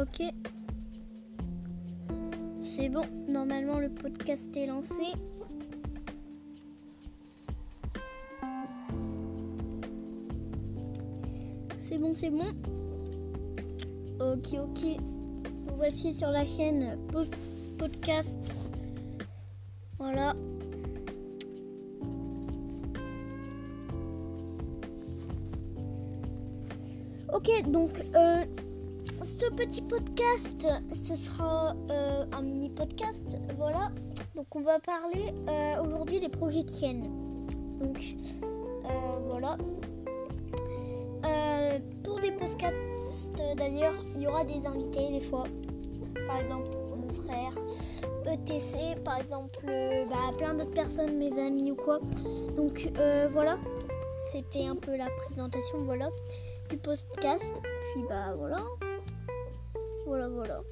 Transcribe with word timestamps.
ok. 0.00 0.22
C'est 2.62 2.88
bon, 2.88 3.02
normalement 3.28 3.78
le 3.78 3.90
podcast 3.90 4.56
est 4.56 4.66
lancé. 4.66 5.12
C'est 11.76 11.98
bon, 11.98 12.14
c'est 12.14 12.30
bon. 12.30 12.54
Ok, 14.20 14.54
ok. 14.54 15.00
Vous 15.66 15.76
voici 15.76 16.14
sur 16.14 16.28
la 16.28 16.46
chaîne 16.46 16.96
podcast. 17.76 18.38
Voilà. 19.98 20.34
Ok, 27.32 27.70
donc 27.70 27.90
euh, 28.14 28.44
petit 29.56 29.82
podcast, 29.82 30.66
ce 30.92 31.16
sera 31.16 31.74
euh, 31.90 32.24
un 32.32 32.42
mini 32.42 32.70
podcast, 32.70 33.38
voilà. 33.56 33.90
Donc 34.34 34.54
on 34.54 34.60
va 34.60 34.78
parler 34.78 35.34
euh, 35.48 35.82
aujourd'hui 35.82 36.20
des 36.20 36.28
projets 36.28 36.64
chaîne. 36.68 37.02
Donc 37.78 37.98
voilà. 39.26 39.56
pour 42.04 42.20
des 42.20 42.32
podcasts 42.32 42.74
d'ailleurs, 43.56 43.94
il 44.14 44.22
y 44.22 44.26
aura 44.26 44.44
des 44.44 44.66
invités 44.66 45.10
des 45.10 45.20
fois. 45.20 45.44
Par 46.26 46.40
exemple 46.40 46.68
mon 46.96 47.12
frère, 47.24 47.52
ETC, 48.26 49.00
par 49.04 49.18
exemple, 49.18 49.60
bah, 50.10 50.36
plein 50.36 50.54
d'autres 50.54 50.72
personnes, 50.72 51.16
mes 51.16 51.32
amis 51.40 51.72
ou 51.72 51.76
quoi. 51.76 52.00
Donc 52.56 52.90
voilà, 53.32 53.58
c'était 54.32 54.66
un 54.66 54.76
peu 54.76 54.96
la 54.96 55.08
présentation, 55.26 55.78
voilà 55.84 56.10
du 56.70 56.76
podcast. 56.76 57.60
Puis 57.92 58.04
bah 58.08 58.34
voilà. 58.36 58.62
Boro, 60.04 60.30
boro. 60.30 60.64